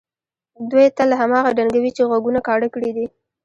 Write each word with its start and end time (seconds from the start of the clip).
دوی 0.71 0.85
تل 0.97 1.09
هماغه 1.21 1.51
ډنګوي 1.57 1.91
چې 1.97 2.01
غوږونه 2.09 2.39
کاڼه 2.47 2.67
کړي 2.75 2.91
دي. 2.97 3.05